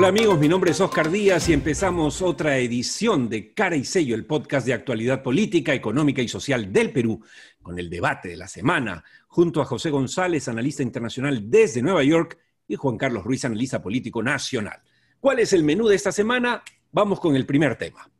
Hola 0.00 0.08
amigos, 0.08 0.38
mi 0.38 0.48
nombre 0.48 0.70
es 0.70 0.80
Oscar 0.80 1.10
Díaz 1.10 1.50
y 1.50 1.52
empezamos 1.52 2.22
otra 2.22 2.56
edición 2.56 3.28
de 3.28 3.52
Cara 3.52 3.76
y 3.76 3.84
Sello, 3.84 4.14
el 4.14 4.24
podcast 4.24 4.66
de 4.66 4.72
actualidad 4.72 5.22
política, 5.22 5.74
económica 5.74 6.22
y 6.22 6.28
social 6.28 6.72
del 6.72 6.90
Perú, 6.90 7.22
con 7.60 7.78
el 7.78 7.90
debate 7.90 8.30
de 8.30 8.38
la 8.38 8.48
semana, 8.48 9.04
junto 9.28 9.60
a 9.60 9.66
José 9.66 9.90
González, 9.90 10.48
analista 10.48 10.82
internacional 10.82 11.50
desde 11.50 11.82
Nueva 11.82 12.02
York, 12.02 12.38
y 12.66 12.76
Juan 12.76 12.96
Carlos 12.96 13.24
Ruiz, 13.24 13.44
analista 13.44 13.82
político 13.82 14.22
nacional. 14.22 14.80
¿Cuál 15.20 15.40
es 15.40 15.52
el 15.52 15.64
menú 15.64 15.86
de 15.86 15.96
esta 15.96 16.12
semana? 16.12 16.62
Vamos 16.92 17.20
con 17.20 17.36
el 17.36 17.44
primer 17.44 17.76
tema. 17.76 18.10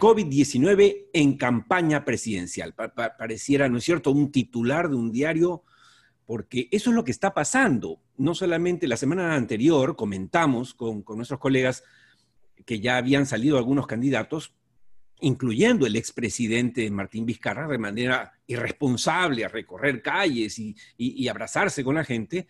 COVID-19 0.00 1.10
en 1.12 1.36
campaña 1.36 2.04
presidencial. 2.04 2.74
pareciera, 2.74 3.68
¿no 3.68 3.78
es 3.78 3.84
cierto?, 3.84 4.10
un 4.10 4.32
titular 4.32 4.90
de 4.90 4.96
un 4.96 5.12
diario, 5.12 5.62
porque 6.26 6.68
eso 6.70 6.90
es 6.90 6.96
lo 6.96 7.04
que 7.04 7.12
está 7.12 7.32
pasando. 7.32 8.00
No 8.16 8.34
solamente 8.34 8.88
la 8.88 8.96
semana 8.96 9.34
anterior 9.34 9.96
comentamos 9.96 10.74
con, 10.74 11.04
nuestros 11.16 11.40
colegas 11.40 11.84
que 12.64 12.80
ya 12.80 12.96
habían 12.96 13.26
salido 13.26 13.58
algunos 13.58 13.86
candidatos, 13.86 14.54
incluyendo 15.20 15.86
el 15.86 15.96
expresidente 15.96 16.90
Martín 16.90 17.24
Vizcarra, 17.24 17.68
de 17.68 17.78
manera 17.78 18.32
irresponsable 18.46 19.44
a 19.44 19.48
recorrer 19.48 20.02
calles 20.02 20.58
y 20.58 21.28
abrazarse 21.28 21.84
con 21.84 21.94
la 21.94 22.04
gente, 22.04 22.48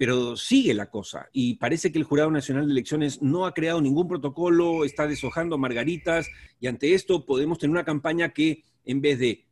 pero 0.00 0.34
sigue 0.34 0.72
la 0.72 0.88
cosa 0.88 1.28
y 1.30 1.56
parece 1.56 1.92
que 1.92 1.98
el 1.98 2.04
Jurado 2.04 2.30
Nacional 2.30 2.64
de 2.64 2.72
Elecciones 2.72 3.20
no 3.20 3.44
ha 3.44 3.52
creado 3.52 3.82
ningún 3.82 4.08
protocolo, 4.08 4.86
está 4.86 5.06
deshojando 5.06 5.58
margaritas 5.58 6.26
y 6.58 6.68
ante 6.68 6.94
esto 6.94 7.26
podemos 7.26 7.58
tener 7.58 7.72
una 7.72 7.84
campaña 7.84 8.30
que 8.30 8.64
en 8.86 9.02
vez 9.02 9.18
de 9.18 9.44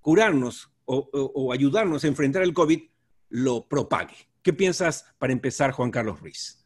curarnos 0.00 0.70
o, 0.84 1.52
ayudarnos 1.52 2.04
a 2.04 2.06
enfrentar 2.06 2.44
el 2.44 2.54
COVID, 2.54 2.82
lo 3.28 3.66
propague. 3.68 4.14
¿Qué 4.42 4.52
piensas 4.52 5.06
para 5.18 5.32
empezar, 5.32 5.72
Juan 5.72 5.90
Carlos 5.90 6.20
Ruiz? 6.20 6.64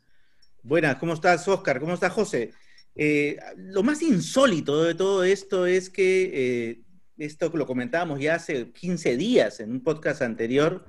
Buenas, 0.63 0.97
¿cómo 0.97 1.15
estás, 1.15 1.47
Oscar? 1.49 1.81
¿Cómo 1.81 1.95
estás, 1.95 2.13
José? 2.13 2.53
Eh, 2.95 3.39
lo 3.57 3.83
más 3.83 4.03
insólito 4.03 4.83
de 4.83 4.95
todo 4.95 5.25
esto 5.25 5.65
es 5.67 5.89
que, 5.89 6.31
eh, 6.33 6.83
esto 7.17 7.51
lo 7.55 7.67
comentábamos 7.67 8.21
ya 8.21 8.35
hace 8.35 8.71
15 8.71 9.17
días 9.17 9.61
en 9.61 9.71
un 9.71 9.83
podcast 9.83 10.23
anterior, 10.23 10.87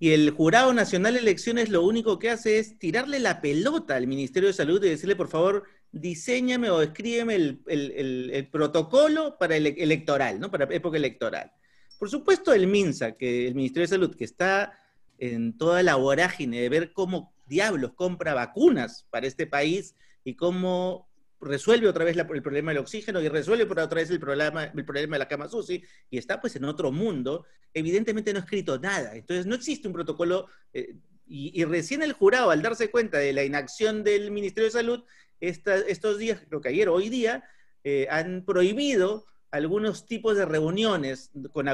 y 0.00 0.10
el 0.10 0.30
Jurado 0.30 0.72
Nacional 0.72 1.14
de 1.14 1.20
Elecciones 1.20 1.70
lo 1.70 1.82
único 1.82 2.18
que 2.20 2.30
hace 2.30 2.58
es 2.58 2.78
tirarle 2.78 3.18
la 3.18 3.40
pelota 3.40 3.96
al 3.96 4.06
Ministerio 4.06 4.48
de 4.48 4.52
Salud 4.52 4.82
y 4.84 4.90
decirle, 4.90 5.16
por 5.16 5.28
favor, 5.28 5.64
diseñame 5.90 6.70
o 6.70 6.82
escríbeme 6.82 7.34
el, 7.34 8.48
protocolo 8.52 9.36
para 9.38 9.56
el 9.56 9.66
electoral, 9.66 10.38
¿no? 10.38 10.50
Para 10.50 10.72
época 10.72 10.96
electoral. 10.96 11.50
Por 11.98 12.08
supuesto, 12.08 12.54
el 12.54 12.68
MINSA, 12.68 13.16
que 13.16 13.48
el 13.48 13.56
Ministerio 13.56 13.82
de 13.82 13.88
Salud, 13.88 14.14
que 14.14 14.24
está 14.24 14.72
en 15.18 15.56
toda 15.56 15.82
la 15.82 15.96
vorágine 15.96 16.60
de 16.60 16.68
ver 16.68 16.92
cómo 16.92 17.34
diablos 17.46 17.92
compra 17.94 18.34
vacunas 18.34 19.06
para 19.10 19.26
este 19.26 19.46
país 19.46 19.94
y 20.24 20.34
cómo 20.34 21.08
resuelve 21.40 21.88
otra 21.88 22.04
vez 22.04 22.16
el 22.16 22.42
problema 22.42 22.72
del 22.72 22.80
oxígeno 22.80 23.20
y 23.20 23.28
resuelve 23.28 23.66
por 23.66 23.78
otra 23.78 24.00
vez 24.00 24.10
el 24.10 24.18
problema, 24.18 24.64
el 24.64 24.84
problema 24.84 25.16
de 25.16 25.20
la 25.20 25.28
cama 25.28 25.48
SUSI 25.48 25.82
y 26.10 26.18
está 26.18 26.40
pues 26.40 26.56
en 26.56 26.64
otro 26.64 26.90
mundo, 26.90 27.44
evidentemente 27.74 28.32
no 28.32 28.40
ha 28.40 28.42
escrito 28.42 28.78
nada. 28.78 29.14
Entonces 29.14 29.46
no 29.46 29.54
existe 29.54 29.86
un 29.86 29.94
protocolo 29.94 30.48
eh, 30.72 30.96
y, 31.30 31.62
recién 31.64 32.02
el 32.02 32.14
jurado 32.14 32.50
al 32.50 32.62
darse 32.62 32.90
cuenta 32.90 33.18
de 33.18 33.34
la 33.34 33.44
inacción 33.44 34.02
del 34.02 34.30
Ministerio 34.30 34.64
de 34.64 34.72
Salud, 34.72 35.04
estos 35.40 36.18
días, 36.18 36.42
creo 36.48 36.60
que 36.60 36.70
ayer 36.70 36.88
o 36.88 36.94
hoy 36.94 37.10
día, 37.10 37.44
eh, 37.84 38.08
han 38.10 38.44
prohibido 38.44 39.26
algunos 39.50 40.06
tipos 40.06 40.36
de 40.36 40.44
reuniones 40.44 41.30
con, 41.52 41.66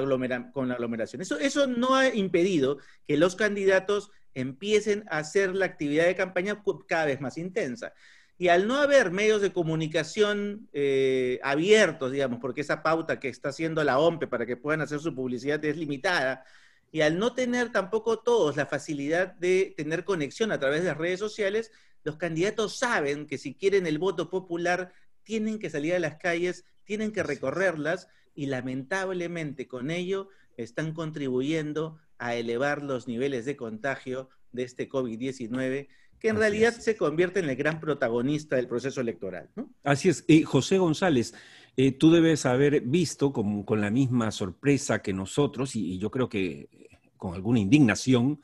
con 0.52 0.72
aglomeración. 0.72 1.22
Eso, 1.22 1.38
eso 1.38 1.66
no 1.66 1.94
ha 1.94 2.14
impedido 2.14 2.78
que 3.06 3.16
los 3.16 3.36
candidatos 3.36 4.10
empiecen 4.34 5.04
a 5.08 5.18
hacer 5.18 5.54
la 5.54 5.66
actividad 5.66 6.06
de 6.06 6.14
campaña 6.14 6.62
cada 6.86 7.06
vez 7.06 7.20
más 7.20 7.38
intensa. 7.38 7.92
Y 8.36 8.48
al 8.48 8.66
no 8.66 8.76
haber 8.76 9.12
medios 9.12 9.40
de 9.40 9.52
comunicación 9.52 10.68
eh, 10.72 11.38
abiertos, 11.42 12.10
digamos, 12.10 12.40
porque 12.40 12.62
esa 12.62 12.82
pauta 12.82 13.20
que 13.20 13.28
está 13.28 13.50
haciendo 13.50 13.84
la 13.84 13.98
OMPE 13.98 14.26
para 14.26 14.44
que 14.44 14.56
puedan 14.56 14.80
hacer 14.80 14.98
su 14.98 15.14
publicidad 15.14 15.64
es 15.64 15.76
limitada, 15.76 16.44
y 16.90 17.00
al 17.00 17.18
no 17.18 17.34
tener 17.34 17.72
tampoco 17.72 18.20
todos 18.20 18.56
la 18.56 18.66
facilidad 18.66 19.34
de 19.34 19.74
tener 19.76 20.04
conexión 20.04 20.52
a 20.52 20.58
través 20.58 20.82
de 20.82 20.88
las 20.88 20.96
redes 20.96 21.18
sociales, 21.18 21.72
los 22.04 22.16
candidatos 22.16 22.76
saben 22.76 23.26
que 23.26 23.38
si 23.38 23.54
quieren 23.54 23.86
el 23.86 23.98
voto 23.98 24.30
popular, 24.30 24.92
tienen 25.24 25.58
que 25.58 25.70
salir 25.70 25.94
a 25.94 25.98
las 25.98 26.16
calles, 26.16 26.64
tienen 26.84 27.12
que 27.12 27.22
recorrerlas, 27.22 28.08
y 28.34 28.46
lamentablemente 28.46 29.66
con 29.66 29.90
ello 29.90 30.28
están 30.56 30.92
contribuyendo 30.92 31.98
a 32.18 32.34
elevar 32.34 32.82
los 32.82 33.08
niveles 33.08 33.44
de 33.44 33.56
contagio 33.56 34.28
de 34.52 34.64
este 34.64 34.88
COVID-19 34.88 35.88
que 36.18 36.28
en 36.28 36.36
realidad 36.36 36.72
se 36.72 36.96
convierte 36.96 37.40
en 37.40 37.50
el 37.50 37.56
gran 37.56 37.80
protagonista 37.80 38.56
del 38.56 38.66
proceso 38.66 39.00
electoral. 39.00 39.50
Así 39.82 40.08
es. 40.08 40.24
Y 40.26 40.42
José 40.42 40.78
González, 40.78 41.34
eh, 41.76 41.92
tú 41.92 42.10
debes 42.10 42.46
haber 42.46 42.80
visto 42.80 43.30
con, 43.30 43.62
con, 43.62 43.82
la 43.82 43.90
misma 43.90 44.30
sorpresa 44.30 45.02
que 45.02 45.12
nosotros, 45.12 45.76
y, 45.76 45.98
yo 45.98 46.10
creo 46.10 46.28
que 46.28 46.88
con 47.18 47.34
alguna 47.34 47.58
indignación, 47.58 48.40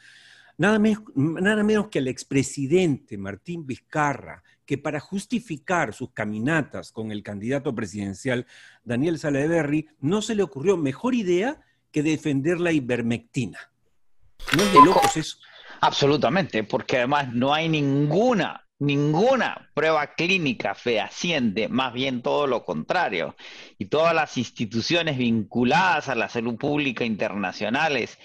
nada, 0.58 0.78
nada 1.14 1.64
menos 1.64 1.88
que 1.88 2.00
al 2.00 2.08
expresidente 2.08 3.16
Martín 3.16 3.66
Vizcarra, 3.66 4.42
que 4.70 4.78
para 4.78 5.00
justificar 5.00 5.92
sus 5.92 6.12
caminatas 6.12 6.92
con 6.92 7.10
el 7.10 7.25
candidato 7.25 7.75
presidencial 7.75 8.47
Daniel 8.84 9.19
Salaverry, 9.19 9.88
no 9.98 10.22
se 10.22 10.36
le 10.36 10.44
ocurrió 10.44 10.76
mejor 10.76 11.16
idea 11.16 11.60
que 11.91 12.04
defender 12.04 12.60
la 12.60 12.70
ivermectina. 12.70 13.59
No 14.56 14.62
es 14.62 14.72
de 14.72 14.84
locos 14.84 15.16
eso. 15.16 15.38
Absolutamente, 15.80 16.62
porque 16.62 16.98
además 16.98 17.34
no 17.34 17.53
hay 17.53 17.69
ninguna, 17.69 18.64
ninguna 18.78 19.72
prueba 19.75 20.14
clínica 20.14 20.76
fehaciente, 20.76 21.69
más 21.69 21.92
bien 21.92 22.22
todo 22.22 22.47
lo 22.47 22.64
contrario. 22.64 23.34
Y 23.76 23.86
todas 23.86 24.14
las 24.14 24.38
instituciones 24.38 25.19
vinculadas 25.19 26.09
a 26.09 26.14
la 26.14 26.28
salud 26.28 26.54
pública 26.54 27.04
internacionales 27.04 28.19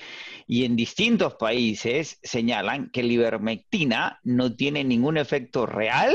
y 0.48 0.66
en 0.66 0.76
distintos 0.76 1.36
países 1.36 2.20
señalan 2.24 2.90
que 2.92 3.04
la 3.04 3.14
ivermectina 3.14 4.20
no 4.24 4.56
tiene 4.56 4.84
ningún 4.84 5.18
efecto 5.18 5.66
real 5.66 6.14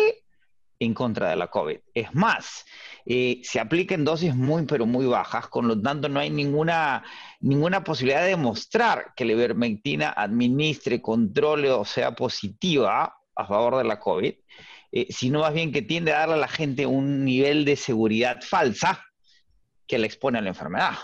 en 0.79 0.95
contra 0.95 1.31
de 1.31 1.37
la 1.37 1.49
COVID. 1.49 1.79
Es 1.93 2.15
más, 2.15 2.65
eh, 3.05 3.41
se 3.45 3.61
aplica 3.61 3.95
en 3.95 4.05
dosis 4.05 4.35
muy, 4.35 4.65
pero 4.67 4.87
muy 4.87 5.05
bajas, 5.07 5.49
con 5.49 5.69
lo 5.69 5.81
tanto 5.81 6.09
no 6.09 6.21
hay 6.21 6.31
ninguna, 6.31 7.05
ninguna 7.41 7.85
posibilidad 7.85 8.23
de 8.23 8.31
demostrar 8.31 9.13
que 9.15 9.25
la 9.25 9.33
ivermectina 9.33 10.11
administre, 10.17 11.03
controle 11.03 11.71
o 11.71 11.85
sea 11.85 12.15
positiva 12.15 13.15
a 13.35 13.47
favor 13.47 13.77
de 13.77 13.85
la 13.85 13.99
COVID, 13.99 14.33
eh, 14.93 15.07
sino 15.11 15.41
más 15.41 15.53
bien 15.53 15.71
que 15.71 15.83
tiende 15.83 16.13
a 16.13 16.21
darle 16.21 16.35
a 16.35 16.39
la 16.39 16.49
gente 16.49 16.87
un 16.87 17.25
nivel 17.25 17.65
de 17.65 17.77
seguridad 17.77 18.41
falsa 18.41 19.05
que 19.87 19.99
le 19.99 20.07
expone 20.07 20.39
a 20.39 20.43
la 20.43 20.49
enfermedad. 20.49 20.95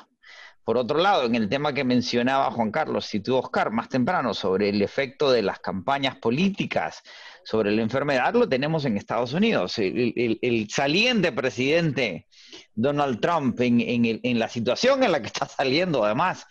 Por 0.66 0.78
otro 0.78 0.98
lado, 0.98 1.22
en 1.22 1.36
el 1.36 1.48
tema 1.48 1.72
que 1.72 1.84
mencionaba 1.84 2.50
Juan 2.50 2.72
Carlos 2.72 3.14
y 3.14 3.20
tú, 3.20 3.36
Oscar, 3.36 3.70
más 3.70 3.88
temprano, 3.88 4.34
sobre 4.34 4.68
el 4.68 4.82
efecto 4.82 5.30
de 5.30 5.40
las 5.40 5.60
campañas 5.60 6.16
políticas 6.16 7.04
sobre 7.44 7.70
la 7.70 7.82
enfermedad, 7.82 8.34
lo 8.34 8.48
tenemos 8.48 8.84
en 8.84 8.96
Estados 8.96 9.32
Unidos. 9.32 9.78
El, 9.78 10.66
saliente 10.68 11.30
presidente 11.30 12.26
Donald 12.74 13.20
Trump, 13.20 13.60
en, 13.60 13.80
en, 13.80 14.38
la 14.40 14.48
situación 14.48 15.04
en 15.04 15.12
la 15.12 15.20
que 15.20 15.28
está 15.28 15.46
saliendo, 15.46 16.04
además, 16.04 16.44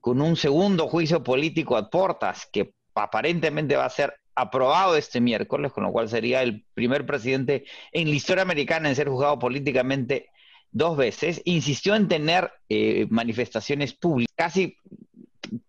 con 0.00 0.20
un 0.20 0.36
segundo 0.36 0.86
juicio 0.86 1.22
político 1.22 1.78
a 1.78 1.88
portas, 1.88 2.46
que 2.52 2.74
aparentemente 2.94 3.76
va 3.76 3.86
a 3.86 3.88
ser 3.88 4.12
aprobado 4.34 4.98
este 4.98 5.18
miércoles, 5.22 5.72
con 5.72 5.84
lo 5.84 5.92
cual 5.92 6.10
sería 6.10 6.42
el 6.42 6.66
primer 6.74 7.06
presidente 7.06 7.64
en 7.90 8.10
la 8.10 8.16
historia 8.16 8.42
americana 8.42 8.90
en 8.90 8.96
ser 8.96 9.08
juzgado 9.08 9.38
políticamente 9.38 10.28
dos 10.72 10.96
veces, 10.96 11.40
insistió 11.44 11.94
en 11.94 12.08
tener 12.08 12.50
eh, 12.68 13.06
manifestaciones 13.10 13.92
públicas, 13.92 14.34
casi 14.34 14.76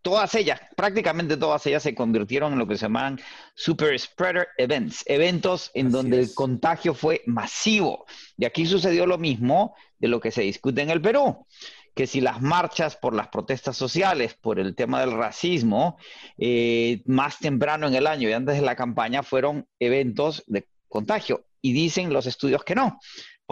todas 0.02 0.34
ellas, 0.36 0.62
prácticamente 0.76 1.38
todas 1.38 1.66
ellas 1.68 1.84
se 1.84 1.96
convirtieron 1.96 2.54
en 2.54 2.60
lo 2.60 2.68
que 2.68 2.78
se 2.78 2.86
llaman 2.86 3.20
super 3.56 3.98
spreader 4.00 4.48
events, 4.58 5.04
eventos 5.08 5.72
en 5.74 5.92
donde 5.92 6.20
el 6.20 6.34
contagio 6.34 6.94
fue 6.94 7.22
masivo. 7.26 8.06
Y 8.38 8.46
aquí 8.46 8.66
sucedió 8.66 9.06
lo 9.06 9.18
mismo 9.18 9.76
de 10.00 10.08
lo 10.08 10.20
que 10.20 10.32
se 10.32 10.42
discute 10.42 10.82
en 10.82 10.90
el 10.90 11.02
Perú, 11.02 11.46
que 11.94 12.08
si 12.08 12.22
las 12.22 12.42
marchas 12.42 12.96
por 12.96 13.14
las 13.14 13.28
protestas 13.28 13.78
sociales, 13.78 14.36
por 14.36 14.60
el 14.60 14.76
tema 14.76 15.02
del 15.02 15.12
racismo, 15.12 15.98
eh, 16.38 17.02
más 17.06 17.40
temprano 17.40 17.88
en 17.88 17.96
el 17.96 18.08
año 18.08 18.30
y 18.30 18.34
antes 18.34 18.56
de 18.56 18.62
la 18.62 18.76
campaña 18.76 19.24
fueron 19.24 19.68
eventos 19.80 20.44
de 20.48 20.68
contagio. 20.88 21.46
Y 21.62 21.72
dicen 21.72 22.12
los 22.12 22.26
estudios 22.26 22.64
que 22.66 22.76
no, 22.76 23.00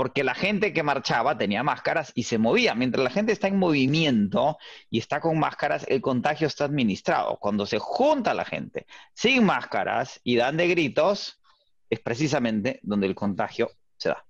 porque 0.02 0.24
la 0.24 0.34
gente 0.34 0.74
que 0.74 0.82
marchaba 0.82 1.38
tenía 1.38 1.62
máscaras 1.62 2.12
y 2.16 2.24
se 2.24 2.40
movía. 2.40 2.74
Mientras 2.74 3.04
la 3.04 3.12
gente 3.12 3.34
está 3.34 3.48
en 3.48 3.60
movimiento 3.60 4.58
y 4.90 4.98
está 4.98 5.20
con 5.20 5.38
máscaras, 5.38 5.86
el 5.88 6.02
contagio 6.02 6.48
está 6.48 6.66
administrado. 6.66 7.38
Cuando 7.40 7.68
se 7.68 7.78
junta 7.78 8.34
la 8.34 8.44
gente 8.44 8.88
sin 9.14 9.46
máscaras 9.46 10.20
y 10.24 10.38
dan 10.38 10.58
de 10.58 10.68
gritos, 10.70 11.40
es 11.88 12.00
precisamente 12.00 12.80
donde 12.82 13.06
el 13.06 13.14
contagio 13.14 13.70
se 13.96 14.10
da. 14.10 14.26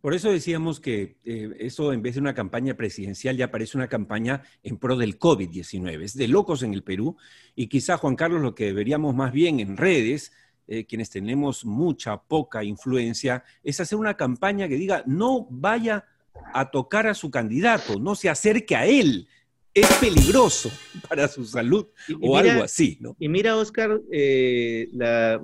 Por 0.00 0.14
eso 0.14 0.32
decíamos 0.32 0.80
que 0.80 1.18
eh, 1.26 1.54
eso 1.58 1.92
en 1.92 2.00
vez 2.00 2.14
de 2.14 2.22
una 2.22 2.32
campaña 2.32 2.72
presidencial 2.72 3.36
ya 3.36 3.50
parece 3.50 3.76
una 3.76 3.88
campaña 3.88 4.44
en 4.62 4.78
pro 4.78 4.96
del 4.96 5.18
COVID-19. 5.18 6.04
Es 6.04 6.14
de 6.14 6.26
locos 6.26 6.62
en 6.62 6.72
el 6.72 6.82
Perú 6.82 7.18
y 7.54 7.66
quizá, 7.66 7.98
Juan 7.98 8.16
Carlos, 8.16 8.40
lo 8.40 8.54
que 8.54 8.64
deberíamos 8.64 9.14
más 9.14 9.30
bien 9.30 9.60
en 9.60 9.76
redes 9.76 10.32
eh, 10.72 10.84
quienes 10.84 11.10
tenemos 11.10 11.64
mucha, 11.64 12.16
poca 12.16 12.62
influencia, 12.62 13.42
es 13.64 13.80
hacer 13.80 13.98
una 13.98 14.16
campaña 14.16 14.68
que 14.68 14.76
diga, 14.76 15.02
no 15.04 15.48
vaya 15.50 16.04
a 16.54 16.70
tocar 16.70 17.08
a 17.08 17.14
su 17.14 17.28
candidato, 17.28 17.98
no 17.98 18.14
se 18.14 18.30
acerque 18.30 18.76
a 18.76 18.86
él, 18.86 19.26
es 19.74 19.92
peligroso 19.94 20.70
para 21.08 21.26
su 21.26 21.44
salud 21.44 21.86
o 22.20 22.36
algo 22.36 22.62
así, 22.62 22.98
¿no? 23.00 23.16
Y 23.18 23.28
mira, 23.28 23.56
Oscar, 23.56 24.00
eh, 24.12 24.88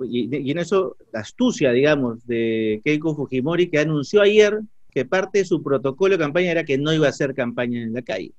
y, 0.09 0.49
en 0.49 0.57
eso 0.59 0.95
la 1.11 1.19
astucia, 1.19 1.73
digamos, 1.73 2.25
de 2.25 2.79
Keiko 2.85 3.13
Fujimori, 3.13 3.69
que 3.69 3.79
anunció 3.79 4.21
ayer 4.21 4.57
que 4.91 5.03
parte 5.03 5.39
de 5.39 5.45
su 5.45 5.61
protocolo 5.61 6.15
de 6.15 6.23
campaña 6.23 6.51
era 6.51 6.63
que 6.63 6.77
no 6.77 6.93
iba 6.93 7.07
a 7.07 7.09
hacer 7.09 7.33
campaña 7.35 7.81
en 7.81 7.91
la 7.91 8.01
calle. 8.01 8.31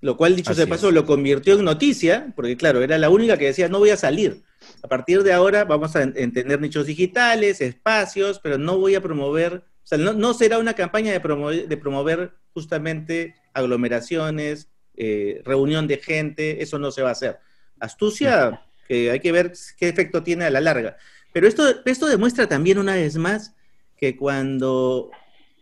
Lo 0.00 0.16
cual, 0.16 0.34
dicho 0.34 0.54
de 0.54 0.66
paso, 0.66 0.90
lo 0.90 1.04
convirtió 1.04 1.58
en 1.58 1.64
noticia, 1.64 2.32
porque 2.34 2.56
claro, 2.56 2.82
era 2.82 2.96
la 2.96 3.10
única 3.10 3.36
que 3.36 3.46
decía, 3.46 3.68
no 3.68 3.78
voy 3.78 3.90
a 3.90 3.96
salir. 3.96 4.42
A 4.82 4.88
partir 4.88 5.22
de 5.22 5.32
ahora 5.32 5.64
vamos 5.64 5.94
a 5.94 6.02
entender 6.02 6.60
nichos 6.60 6.86
digitales, 6.86 7.60
espacios, 7.60 8.40
pero 8.42 8.56
no 8.56 8.78
voy 8.78 8.94
a 8.94 9.02
promover, 9.02 9.62
o 9.82 9.86
sea, 9.86 9.98
no, 9.98 10.34
será 10.34 10.58
una 10.58 10.74
campaña 10.74 11.12
de 11.12 11.20
promover, 11.20 11.68
de 11.68 11.76
promover 11.76 12.32
justamente 12.54 13.34
aglomeraciones, 13.52 14.68
eh, 14.96 15.42
reunión 15.44 15.86
de 15.86 15.98
gente, 15.98 16.62
eso 16.62 16.78
no 16.78 16.90
se 16.90 17.02
va 17.02 17.10
a 17.10 17.12
hacer. 17.12 17.38
Astucia, 17.78 18.62
que 18.88 19.10
hay 19.10 19.20
que 19.20 19.32
ver 19.32 19.52
qué 19.76 19.88
efecto 19.88 20.22
tiene 20.22 20.46
a 20.46 20.50
la 20.50 20.60
larga. 20.60 20.96
Pero 21.32 21.46
esto, 21.46 21.84
esto 21.84 22.06
demuestra 22.06 22.48
también 22.48 22.78
una 22.78 22.94
vez 22.94 23.16
más 23.16 23.54
que 23.96 24.16
cuando 24.16 25.10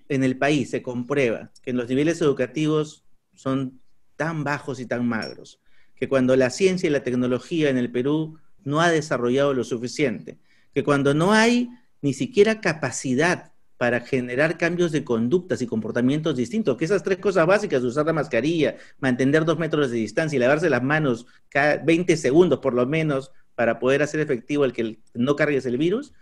en 0.09 0.25
el 0.25 0.39
país 0.39 0.71
se 0.71 0.81
comprueba 0.81 1.51
que 1.63 1.73
los 1.73 1.89
niveles 1.89 2.21
educativos 2.23 3.05
son 3.35 3.81
tan 4.19 4.45
bajos 4.45 4.81
y 4.81 4.87
tan 4.87 5.09
magros, 5.09 5.61
que 5.95 6.09
cuando 6.09 6.37
la 6.37 6.51
ciencia 6.51 6.89
y 6.89 6.91
la 6.91 7.03
tecnología 7.03 7.71
en 7.71 7.79
el 7.79 7.91
Perú 7.91 8.39
no 8.65 8.83
ha 8.83 8.91
desarrollado 8.91 9.55
lo 9.55 9.65
suficiente, 9.65 10.39
que 10.75 10.85
cuando 10.85 11.15
no 11.15 11.33
hay 11.33 11.71
ni 12.03 12.13
siquiera 12.13 12.61
capacidad 12.61 13.53
para 13.79 14.01
generar 14.01 14.59
cambios 14.59 14.91
de 14.91 15.05
conductas 15.05 15.63
y 15.63 15.67
comportamientos 15.67 16.37
distintos, 16.37 16.77
que 16.77 16.85
esas 16.85 17.05
tres 17.05 17.19
cosas 17.19 17.47
básicas, 17.47 17.83
usar 17.85 18.05
la 18.07 18.13
mascarilla, 18.13 18.77
mantener 18.99 19.45
dos 19.45 19.57
metros 19.57 19.91
de 19.91 19.99
distancia 19.99 20.37
y 20.37 20.41
lavarse 20.41 20.69
las 20.69 20.83
manos 20.83 21.27
cada 21.49 21.77
20 21.79 22.17
segundos 22.17 22.59
por 22.59 22.75
lo 22.75 22.87
menos 22.87 23.31
para 23.55 23.79
poder 23.79 24.03
hacer 24.03 24.21
efectivo 24.21 24.65
el 24.65 24.73
que 24.73 24.99
no 25.15 25.37
cargues 25.37 25.65
el 25.65 25.79
virus, 25.79 26.13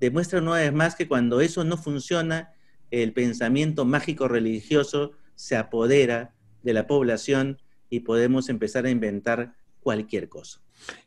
demuestra 0.00 0.40
una 0.40 0.54
vez 0.54 0.72
más 0.72 0.96
que 0.96 1.06
cuando 1.06 1.40
eso 1.40 1.62
no 1.62 1.76
funciona, 1.76 2.52
el 2.90 3.12
pensamiento 3.12 3.84
mágico 3.84 4.26
religioso 4.26 5.12
se 5.36 5.56
apodera 5.56 6.34
de 6.64 6.72
la 6.72 6.86
población 6.86 7.58
y 7.90 8.00
podemos 8.00 8.48
empezar 8.48 8.86
a 8.86 8.90
inventar 8.90 9.54
cualquier 9.80 10.28
cosa. 10.28 10.60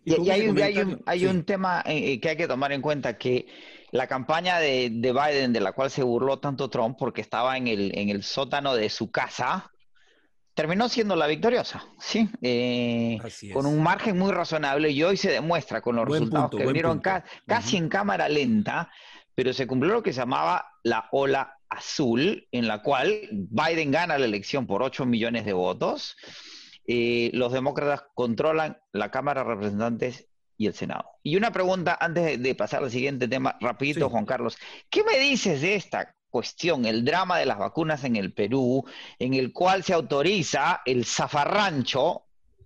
Y, 0.05 0.29
hay, 0.29 0.47
un, 1.25 1.43
tema 1.43 1.83
eh, 1.85 2.13
eh, 2.13 2.19
que 2.19 2.29
hay 2.29 2.37
que 2.37 2.47
tomar 2.47 2.71
en 2.71 2.81
cuenta, 2.81 3.17
que 3.17 3.47
la 3.91 4.07
campaña 4.07 4.59
de, 4.59 4.89
Biden, 4.89 5.53
de 5.53 5.59
la 5.59 5.73
cual 5.73 5.91
se 5.91 6.03
burló 6.03 6.39
tanto 6.39 6.69
Trump 6.69 6.95
porque 6.97 7.21
estaba 7.21 7.57
en 7.57 7.67
el, 7.67 7.91
en 7.97 8.09
el 8.09 8.23
sótano 8.23 8.75
de 8.75 8.89
su 8.89 9.11
casa, 9.11 9.71
terminó 10.53 10.89
siendo 10.89 11.15
la 11.15 11.27
victoriosa, 11.27 11.85
¿sí? 11.99 12.29
Eh, 12.41 13.19
con 13.53 13.65
un 13.65 13.83
margen 13.83 14.17
muy 14.17 14.31
razonable 14.31 14.89
y 14.89 15.03
hoy 15.03 15.17
se 15.17 15.29
demuestra 15.29 15.81
con 15.81 15.95
los 15.95 16.07
resultados 16.07 16.49
que 16.49 16.65
vinieron 16.65 17.01
casi 17.45 17.77
en 17.77 17.89
cámara 17.89 18.29
lenta, 18.29 18.89
pero 19.35 19.53
se 19.53 19.67
cumplió 19.67 19.93
lo 19.93 20.03
que 20.03 20.13
se 20.13 20.21
llamaba 20.21 20.65
la 20.83 21.09
ola 21.11 21.56
azul, 21.69 22.47
en 22.51 22.67
la 22.67 22.81
cual 22.81 23.27
Biden 23.31 23.91
gana 23.91 24.17
la 24.17 24.25
elección 24.25 24.67
por 24.67 24.83
8 24.83 25.05
millones 25.05 25.45
de 25.45 25.53
votos. 25.53 26.15
Eh, 26.87 27.31
los 27.33 27.51
demócratas 27.51 28.03
controlan 28.13 28.77
la 28.93 29.11
Cámara 29.11 29.43
de 29.43 29.49
Representantes 29.49 30.29
y 30.57 30.67
el 30.67 30.73
Senado. 30.73 31.05
Y 31.23 31.35
una 31.35 31.51
pregunta 31.51 31.97
antes 31.99 32.41
de 32.41 32.55
pasar 32.55 32.83
al 32.83 32.91
siguiente 32.91 33.27
tema, 33.27 33.57
rapidito, 33.59 34.09
Juan 34.09 34.25
Carlos. 34.25 34.57
¿Qué 34.89 35.03
me 35.03 35.19
dices 35.19 35.61
de 35.61 35.75
esta 35.75 36.15
cuestión, 36.29 36.85
el 36.85 37.05
drama 37.05 37.37
de 37.37 37.45
las 37.45 37.57
vacunas 37.57 38.03
en 38.03 38.15
el 38.15 38.33
Perú, 38.33 38.85
en 39.19 39.33
el 39.33 39.53
cual 39.53 39.83
se 39.83 39.93
autoriza 39.93 40.81
el 40.85 41.05
zafarrancho 41.05 42.25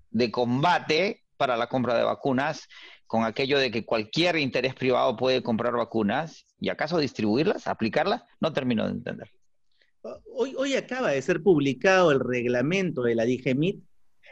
de 0.10 0.32
combate 0.32 1.26
para 1.38 1.58
la 1.58 1.68
compra 1.68 1.96
de 1.96 2.04
vacunas, 2.04 2.68
con 3.12 3.26
aquello 3.26 3.60
de 3.60 3.72
que 3.72 3.84
cualquier 3.84 4.38
interés 4.38 4.74
privado 4.74 5.18
puede 5.18 5.44
comprar 5.44 5.74
vacunas 5.74 6.46
y 6.62 6.70
acaso 6.70 6.98
distribuirlas, 6.98 7.68
aplicarlas? 7.68 8.24
No 8.40 8.54
termino 8.54 8.86
de 8.86 8.92
entender. 8.92 9.30
Hoy, 10.34 10.56
hoy 10.58 10.76
acaba 10.76 11.12
de 11.12 11.22
ser 11.22 11.44
publicado 11.44 12.14
el 12.14 12.22
reglamento 12.22 13.02
de 13.02 13.16
la 13.16 13.26
DIGEMIT 13.26 13.84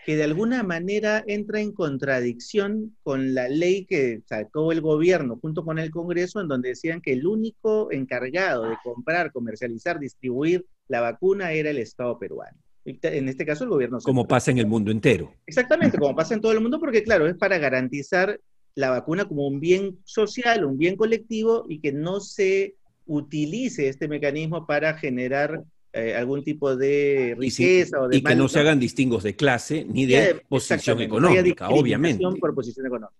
que 0.06 0.16
de 0.16 0.24
alguna 0.24 0.64
manera 0.64 1.26
entra 1.28 1.60
en 1.60 1.74
contradicción 1.74 2.96
con 3.04 3.34
la 3.34 3.50
ley 3.50 3.86
que 3.86 4.22
sacó 4.26 4.72
el 4.72 4.80
gobierno 4.80 5.38
junto 5.42 5.66
con 5.66 5.78
el 5.78 5.92
Congreso, 5.92 6.40
en 6.40 6.48
donde 6.48 6.70
decían 6.70 7.02
que 7.02 7.12
el 7.12 7.28
único 7.28 7.92
encargado 7.92 8.64
de 8.64 8.78
comprar, 8.82 9.34
comercializar, 9.34 10.00
distribuir 10.00 10.66
la 10.88 11.02
vacuna 11.02 11.52
era 11.52 11.70
el 11.70 11.80
Estado 11.80 12.18
peruano. 12.18 12.58
En 12.86 13.28
este 13.28 13.46
caso, 13.46 13.66
el 13.66 13.70
gobierno. 13.70 14.00
Como 14.00 14.26
pasa 14.26 14.52
en 14.52 14.58
el 14.58 14.68
mundo 14.68 14.90
entero. 14.90 15.34
Exactamente, 15.46 15.98
como 16.00 16.16
pasa 16.16 16.34
en 16.34 16.42
todo 16.42 16.54
el 16.54 16.62
mundo, 16.62 16.80
porque 16.80 17.04
claro, 17.04 17.28
es 17.28 17.36
para 17.36 17.58
garantizar 17.58 18.40
la 18.76 18.90
vacuna 18.90 19.26
como 19.26 19.48
un 19.48 19.60
bien 19.60 20.00
social, 20.04 20.66
un 20.66 20.78
bien 20.78 20.96
colectivo 20.96 21.66
y 21.68 21.80
que 21.80 21.92
no 21.92 22.20
se 22.20 22.76
utilice 23.06 23.90
este 23.90 24.08
mecanismo 24.08 24.66
para 24.66 24.94
generar 24.98 25.64
eh, 25.92 26.16
algún 26.16 26.44
tipo 26.44 26.76
de 26.76 27.36
riqueza 27.38 28.00
o 28.00 28.08
de... 28.08 28.18
Y 28.18 28.24
que 28.24 28.36
no 28.36 28.48
se 28.48 28.60
hagan 28.60 28.80
distingos 28.80 29.24
de 29.24 29.36
clase 29.36 29.86
ni 29.86 30.06
de 30.06 30.44
posición 30.48 31.02
económica, 31.02 31.70
obviamente. 31.70 32.24
Por 32.40 32.54
posición 32.54 32.86
económica. 32.86 33.16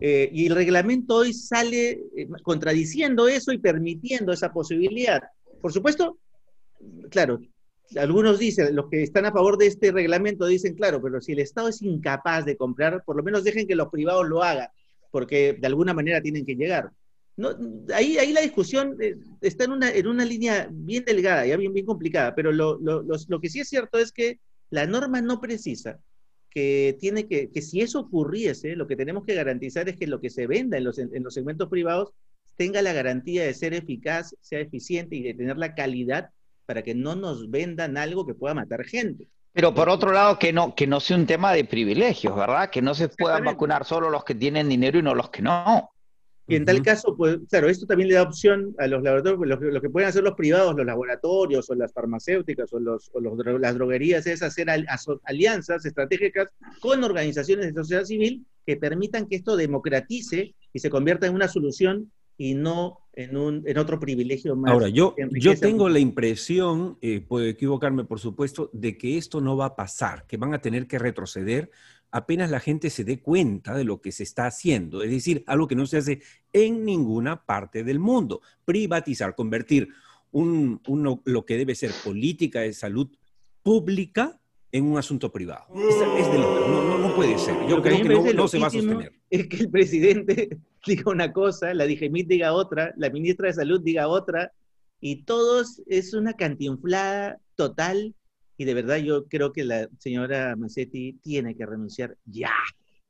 Eh, 0.00 0.28
y 0.32 0.46
el 0.46 0.54
reglamento 0.54 1.16
hoy 1.16 1.32
sale 1.32 1.90
eh, 2.16 2.28
contradiciendo 2.42 3.28
eso 3.28 3.52
y 3.52 3.58
permitiendo 3.58 4.32
esa 4.32 4.52
posibilidad. 4.52 5.22
Por 5.60 5.72
supuesto, 5.72 6.18
claro, 7.10 7.40
algunos 7.96 8.38
dicen, 8.38 8.74
los 8.74 8.88
que 8.88 9.02
están 9.02 9.26
a 9.26 9.32
favor 9.32 9.56
de 9.58 9.66
este 9.66 9.92
reglamento 9.92 10.46
dicen, 10.46 10.74
claro, 10.74 11.00
pero 11.02 11.20
si 11.20 11.32
el 11.32 11.40
Estado 11.40 11.68
es 11.68 11.82
incapaz 11.82 12.44
de 12.44 12.56
comprar, 12.56 13.02
por 13.04 13.16
lo 13.16 13.22
menos 13.22 13.44
dejen 13.44 13.66
que 13.66 13.76
los 13.76 13.88
privados 13.88 14.26
lo 14.26 14.42
hagan, 14.42 14.68
porque 15.14 15.52
de 15.52 15.66
alguna 15.68 15.94
manera 15.94 16.20
tienen 16.20 16.44
que 16.44 16.56
llegar. 16.56 16.90
Ahí, 17.94 18.18
ahí 18.18 18.32
la 18.32 18.40
discusión 18.40 18.96
eh, 19.00 19.14
está 19.40 19.62
en 19.62 19.70
una, 19.70 19.88
en 19.88 20.08
una 20.08 20.24
línea 20.24 20.68
bien 20.72 21.04
delgada, 21.04 21.46
ya 21.46 21.56
bien, 21.56 21.72
bien 21.72 21.86
complicada, 21.86 22.34
pero 22.34 22.50
lo, 22.50 22.80
lo, 22.80 23.04
lo, 23.04 23.40
que 23.40 23.48
sí 23.48 23.60
es 23.60 23.68
cierto 23.68 23.98
es 23.98 24.10
que 24.10 24.40
la 24.70 24.88
norma 24.88 25.20
no 25.20 25.40
precisa 25.40 26.00
que 26.50 26.96
tiene 26.98 27.28
que, 27.28 27.48
que 27.52 27.62
si 27.62 27.80
eso 27.80 28.00
ocurriese, 28.00 28.74
lo 28.74 28.88
que 28.88 28.96
tenemos 28.96 29.24
que 29.24 29.36
garantizar 29.36 29.88
es 29.88 29.96
que 29.96 30.08
lo 30.08 30.20
que 30.20 30.30
se 30.30 30.48
venda 30.48 30.78
en 30.78 30.84
los, 30.84 30.98
en 30.98 31.22
los 31.22 31.32
segmentos 31.32 31.68
privados 31.68 32.12
tenga 32.56 32.82
la 32.82 32.92
garantía 32.92 33.44
de 33.44 33.54
ser 33.54 33.72
eficaz, 33.72 34.34
sea 34.40 34.58
eficiente 34.58 35.14
y 35.14 35.22
de 35.22 35.34
tener 35.34 35.58
la 35.58 35.76
calidad 35.76 36.30
para 36.66 36.82
que 36.82 36.96
no 36.96 37.14
nos 37.14 37.48
vendan 37.52 37.96
algo 37.98 38.26
que 38.26 38.34
pueda 38.34 38.54
matar 38.54 38.84
gente. 38.84 39.28
Pero 39.54 39.72
por 39.72 39.88
otro 39.88 40.12
lado, 40.12 40.36
que 40.36 40.52
no, 40.52 40.74
que 40.74 40.88
no 40.88 40.98
sea 40.98 41.16
un 41.16 41.26
tema 41.26 41.52
de 41.52 41.64
privilegios, 41.64 42.34
¿verdad? 42.34 42.70
Que 42.70 42.82
no 42.82 42.92
se 42.92 43.08
puedan 43.08 43.44
vacunar 43.44 43.84
solo 43.84 44.10
los 44.10 44.24
que 44.24 44.34
tienen 44.34 44.68
dinero 44.68 44.98
y 44.98 45.02
no 45.02 45.14
los 45.14 45.30
que 45.30 45.42
no. 45.42 45.90
Y 46.48 46.56
en 46.56 46.64
tal 46.64 46.82
caso, 46.82 47.16
pues, 47.16 47.38
claro, 47.48 47.68
esto 47.68 47.86
también 47.86 48.08
le 48.08 48.16
da 48.16 48.22
opción 48.22 48.74
a 48.78 48.88
los 48.88 49.02
laboratorios, 49.02 49.60
lo, 49.62 49.80
que 49.80 49.88
pueden 49.88 50.08
hacer 50.08 50.24
los 50.24 50.34
privados, 50.34 50.74
los 50.74 50.84
laboratorios 50.84 51.70
o 51.70 51.74
las 51.76 51.92
farmacéuticas 51.92 52.70
o, 52.72 52.80
los, 52.80 53.10
o 53.14 53.20
los, 53.20 53.38
las 53.60 53.74
droguerías 53.74 54.26
es 54.26 54.42
hacer 54.42 54.68
alianzas 55.24 55.86
estratégicas 55.86 56.48
con 56.80 57.02
organizaciones 57.04 57.66
de 57.66 57.80
sociedad 57.80 58.04
civil 58.04 58.44
que 58.66 58.76
permitan 58.76 59.26
que 59.26 59.36
esto 59.36 59.56
democratice 59.56 60.54
y 60.72 60.78
se 60.80 60.90
convierta 60.90 61.26
en 61.26 61.34
una 61.34 61.48
solución 61.48 62.10
y 62.36 62.54
no 62.54 63.00
en, 63.12 63.36
un, 63.36 63.62
en 63.66 63.78
otro 63.78 64.00
privilegio 64.00 64.56
más. 64.56 64.72
Ahora, 64.72 64.88
yo, 64.88 65.14
yo 65.32 65.58
tengo 65.58 65.88
la 65.88 65.98
impresión, 65.98 66.98
eh, 67.00 67.20
puedo 67.20 67.46
equivocarme 67.46 68.04
por 68.04 68.20
supuesto, 68.20 68.70
de 68.72 68.96
que 68.98 69.16
esto 69.16 69.40
no 69.40 69.56
va 69.56 69.66
a 69.66 69.76
pasar, 69.76 70.26
que 70.26 70.36
van 70.36 70.54
a 70.54 70.60
tener 70.60 70.86
que 70.86 70.98
retroceder 70.98 71.70
apenas 72.14 72.48
la 72.48 72.60
gente 72.60 72.90
se 72.90 73.02
dé 73.02 73.18
cuenta 73.18 73.74
de 73.74 73.82
lo 73.82 74.00
que 74.00 74.12
se 74.12 74.22
está 74.22 74.46
haciendo, 74.46 75.02
es 75.02 75.10
decir, 75.10 75.42
algo 75.48 75.66
que 75.66 75.74
no 75.74 75.84
se 75.84 75.96
hace 75.96 76.22
en 76.52 76.84
ninguna 76.84 77.44
parte 77.44 77.82
del 77.82 77.98
mundo, 77.98 78.40
privatizar, 78.64 79.34
convertir 79.34 79.88
un, 80.30 80.80
lo 81.24 81.44
que 81.44 81.56
debe 81.56 81.74
ser 81.74 81.90
política 82.04 82.60
de 82.60 82.72
salud 82.72 83.08
pública 83.64 84.40
en 84.70 84.84
un 84.84 84.96
asunto 84.96 85.32
privado. 85.32 85.66
Es, 85.74 86.30
de 86.30 86.38
no, 86.38 86.98
no, 86.98 87.14
puede 87.16 87.36
ser. 87.36 87.56
Yo 87.68 87.82
creo 87.82 88.00
que 88.22 88.32
no, 88.32 88.46
se 88.46 88.60
va 88.60 88.68
a 88.68 88.70
sostener. 88.70 89.12
Es 89.28 89.48
que 89.48 89.56
el 89.56 89.70
presidente 89.70 90.56
diga 90.86 91.10
una 91.10 91.32
cosa, 91.32 91.74
la 91.74 91.86
DGMIT 91.86 92.28
diga 92.28 92.52
otra, 92.52 92.92
la 92.96 93.10
ministra 93.10 93.48
de 93.48 93.54
Salud 93.54 93.80
diga 93.80 94.08
otra, 94.08 94.52
y 95.00 95.24
todos 95.24 95.82
es 95.86 96.14
una 96.14 96.34
cantinflada 96.34 97.38
total 97.56 98.14
y 98.56 98.64
de 98.64 98.74
verdad 98.74 98.96
yo 98.98 99.26
creo 99.26 99.52
que 99.52 99.64
la 99.64 99.88
señora 99.98 100.56
Massetti 100.56 101.18
tiene 101.22 101.56
que 101.56 101.66
renunciar 101.66 102.16
ya. 102.24 102.52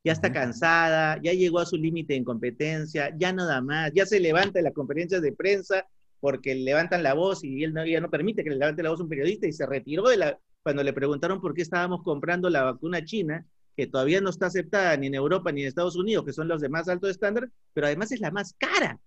Ya 0.02 0.12
está 0.12 0.32
cansada, 0.32 1.18
ya 1.22 1.32
llegó 1.32 1.60
a 1.60 1.66
su 1.66 1.76
límite 1.76 2.14
en 2.14 2.24
competencia, 2.24 3.14
ya 3.16 3.32
nada 3.32 3.62
más, 3.62 3.90
ya 3.94 4.04
se 4.04 4.20
levanta 4.20 4.58
en 4.58 4.64
las 4.64 4.74
conferencias 4.74 5.22
de 5.22 5.32
prensa 5.32 5.86
porque 6.20 6.54
levantan 6.54 7.02
la 7.02 7.14
voz 7.14 7.44
y 7.44 7.64
él 7.64 7.72
no, 7.72 7.86
ya 7.86 8.00
no 8.00 8.10
permite 8.10 8.44
que 8.44 8.50
le 8.50 8.56
levante 8.56 8.82
la 8.82 8.90
voz 8.90 9.00
un 9.00 9.08
periodista 9.08 9.46
y 9.46 9.52
se 9.52 9.66
retiró 9.66 10.08
de 10.08 10.16
la, 10.16 10.38
cuando 10.62 10.82
le 10.82 10.92
preguntaron 10.92 11.40
por 11.40 11.54
qué 11.54 11.62
estábamos 11.62 12.02
comprando 12.02 12.50
la 12.50 12.64
vacuna 12.64 13.04
china, 13.04 13.46
que 13.76 13.86
todavía 13.86 14.20
no 14.20 14.30
está 14.30 14.46
aceptada 14.46 14.96
ni 14.96 15.08
en 15.08 15.14
Europa 15.14 15.50
ni 15.52 15.62
en 15.62 15.68
Estados 15.68 15.96
Unidos, 15.96 16.24
que 16.24 16.32
son 16.32 16.48
los 16.48 16.60
de 16.60 16.68
más 16.68 16.88
alto 16.88 17.08
estándar, 17.08 17.50
pero 17.72 17.86
además 17.86 18.12
es 18.12 18.20
la 18.20 18.30
más 18.30 18.54
cara. 18.58 19.00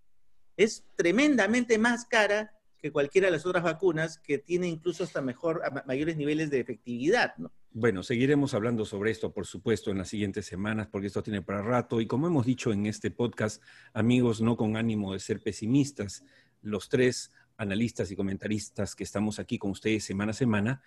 Es 0.55 0.83
tremendamente 0.95 1.77
más 1.77 2.05
cara 2.05 2.51
que 2.77 2.91
cualquiera 2.91 3.27
de 3.27 3.31
las 3.31 3.45
otras 3.45 3.63
vacunas 3.63 4.19
que 4.19 4.37
tiene 4.37 4.67
incluso 4.67 5.03
hasta 5.03 5.21
mejor, 5.21 5.61
mayores 5.85 6.17
niveles 6.17 6.49
de 6.49 6.59
efectividad, 6.59 7.35
¿no? 7.37 7.51
Bueno, 7.71 8.01
seguiremos 8.01 8.53
hablando 8.53 8.85
sobre 8.85 9.11
esto, 9.11 9.31
por 9.31 9.45
supuesto, 9.45 9.91
en 9.91 9.99
las 9.99 10.09
siguientes 10.09 10.45
semanas, 10.45 10.87
porque 10.91 11.07
esto 11.07 11.21
tiene 11.21 11.41
para 11.41 11.61
rato. 11.61 12.01
Y 12.01 12.07
como 12.07 12.27
hemos 12.27 12.45
dicho 12.45 12.71
en 12.71 12.87
este 12.87 13.11
podcast, 13.11 13.61
amigos, 13.93 14.41
no 14.41 14.57
con 14.57 14.77
ánimo 14.77 15.13
de 15.13 15.19
ser 15.19 15.41
pesimistas, 15.41 16.23
los 16.61 16.89
tres 16.89 17.31
analistas 17.55 18.09
y 18.11 18.15
comentaristas 18.15 18.95
que 18.95 19.03
estamos 19.03 19.39
aquí 19.39 19.57
con 19.57 19.71
ustedes 19.71 20.03
semana 20.03 20.31
a 20.31 20.33
semana, 20.33 20.81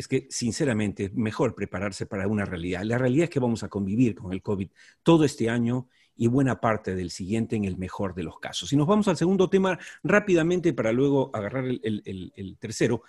es 0.00 0.08
que 0.08 0.26
sinceramente 0.30 1.04
es 1.04 1.14
mejor 1.14 1.54
prepararse 1.54 2.06
para 2.06 2.26
una 2.26 2.44
realidad. 2.44 2.82
La 2.82 2.98
realidad 2.98 3.24
es 3.24 3.30
que 3.30 3.40
vamos 3.40 3.62
a 3.62 3.68
convivir 3.68 4.14
con 4.14 4.32
el 4.32 4.42
COVID 4.42 4.68
todo 5.02 5.24
este 5.24 5.48
año 5.48 5.88
y 6.16 6.26
buena 6.26 6.60
parte 6.60 6.94
del 6.94 7.10
siguiente 7.10 7.56
en 7.56 7.64
el 7.64 7.78
mejor 7.78 8.14
de 8.14 8.24
los 8.24 8.38
casos. 8.38 8.72
Y 8.72 8.76
nos 8.76 8.86
vamos 8.86 9.08
al 9.08 9.16
segundo 9.16 9.48
tema 9.48 9.78
rápidamente 10.02 10.74
para 10.74 10.92
luego 10.92 11.30
agarrar 11.32 11.64
el, 11.64 12.56
tercero. 12.58 13.02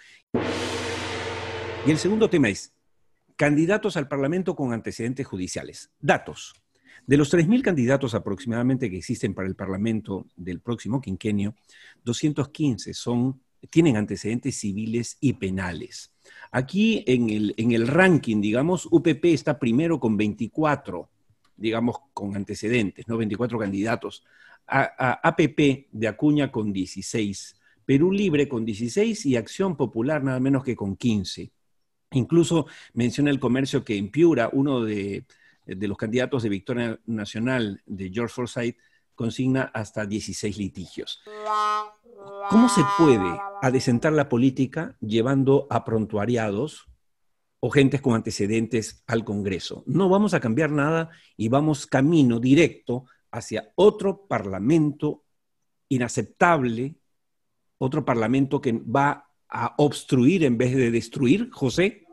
Y 1.86 1.92
el 1.92 1.98
segundo 1.98 2.30
tema 2.30 2.48
es 2.48 2.74
candidatos 3.36 3.98
al 3.98 4.08
Parlamento 4.08 4.56
con 4.56 4.72
antecedentes 4.72 5.28
judiciales. 5.28 5.92
Datos. 6.00 6.54
De 7.06 7.18
los 7.18 7.34
3.000 7.34 7.62
candidatos 7.64 8.14
aproximadamente 8.14 8.90
que 8.90 8.98
existen 8.98 9.34
para 9.34 9.48
el 9.48 9.56
Parlamento 9.56 10.28
del 10.36 10.62
próximo 10.62 11.02
quinquenio, 11.02 11.56
215 12.06 12.94
son, 12.94 13.42
tienen 13.70 13.98
antecedentes 13.98 14.56
civiles 14.56 15.18
y 15.20 15.34
penales. 15.34 16.11
Aquí 16.52 17.04
en 17.08 17.30
el, 17.30 17.54
en 17.58 17.72
el 17.72 17.88
ranking, 17.88 18.42
digamos, 18.42 18.88
UPP 18.92 19.26
está 19.26 19.58
primero 19.58 20.00
con 20.00 20.18
24 20.18 21.10
digamos, 21.62 21.98
con 22.14 22.36
antecedentes, 22.36 23.08
¿no? 23.08 23.18
24 23.18 23.60
candidatos. 23.60 24.26
A, 24.68 25.20
APP 25.24 25.88
de 25.92 26.08
Acuña 26.08 26.52
con 26.52 26.74
16, 26.74 27.56
Perú 27.86 28.12
Libre 28.12 28.48
con 28.48 28.66
16 28.66 29.26
y 29.26 29.36
Acción 29.36 29.76
Popular 29.76 30.24
nada 30.24 30.40
menos 30.40 30.64
que 30.64 30.76
con 30.76 30.96
15. 30.96 31.52
Incluso 32.12 32.66
menciona 32.94 33.30
el 33.30 33.40
comercio 33.40 33.84
que 33.84 33.98
en 33.98 34.10
Piura, 34.10 34.50
uno 34.52 34.82
de, 34.82 35.26
los 35.66 35.98
candidatos 35.98 36.44
de 36.44 36.50
Victoria 36.50 37.00
Nacional 37.06 37.82
de 37.86 38.10
George 38.12 38.34
Forsyth, 38.34 38.78
consigna 39.16 39.72
hasta 39.74 40.06
16 40.06 40.58
litigios. 40.58 41.22
¿Cómo 42.50 42.70
se 42.70 42.82
puede 42.98 43.40
adecentar 43.62 44.14
la 44.14 44.28
política 44.28 44.96
llevando 45.00 45.68
a 45.70 45.86
prontuariados 45.86 46.92
o 47.62 47.70
gentes 47.70 48.02
con 48.02 48.16
antecedentes 48.16 49.04
al 49.08 49.24
Congreso. 49.24 49.84
No 49.86 50.10
vamos 50.10 50.34
a 50.34 50.40
cambiar 50.40 50.72
nada 50.72 51.12
y 51.38 51.48
vamos 51.48 51.86
camino 51.86 52.40
directo 52.40 53.06
hacia 53.32 53.72
otro 53.76 54.26
parlamento 54.28 55.24
inaceptable, 55.88 56.96
otro 57.78 58.04
parlamento 58.04 58.60
que 58.60 58.74
va 58.74 59.28
a 59.48 59.76
obstruir 59.78 60.44
en 60.44 60.58
vez 60.58 60.76
de 60.76 60.90
destruir, 60.90 61.50
José. 61.52 62.04